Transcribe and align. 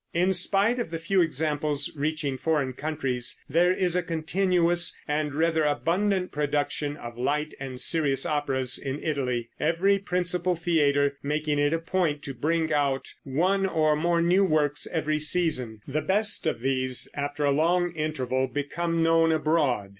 In 0.15 0.33
spite 0.33 0.79
of 0.79 0.89
the 0.89 0.97
few 0.97 1.21
examples 1.21 1.93
reaching 1.95 2.35
foreign 2.35 2.73
countries, 2.73 3.39
there 3.47 3.71
is 3.71 3.95
a 3.95 4.01
continuous 4.01 4.97
and 5.07 5.35
rather 5.35 5.63
abundant 5.63 6.31
production 6.31 6.97
of 6.97 7.19
light 7.19 7.53
and 7.59 7.79
serious 7.79 8.25
operas 8.25 8.79
in 8.79 8.99
Italy, 9.03 9.51
every 9.59 9.99
principal 9.99 10.55
theater 10.55 11.19
making 11.21 11.59
it 11.59 11.71
a 11.71 11.77
point 11.77 12.23
to 12.23 12.33
bring 12.33 12.73
out 12.73 13.13
one 13.23 13.67
or 13.67 13.95
more 13.95 14.23
new 14.23 14.43
works 14.43 14.87
every 14.91 15.19
season. 15.19 15.81
The 15.87 16.01
best 16.01 16.47
of 16.47 16.61
these, 16.61 17.07
after 17.13 17.45
a 17.45 17.51
long 17.51 17.91
interval, 17.91 18.47
become 18.47 19.03
known 19.03 19.31
abroad. 19.31 19.89